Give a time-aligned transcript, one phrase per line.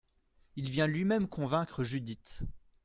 [0.55, 2.39] Il vient lui-même convaincre Judith.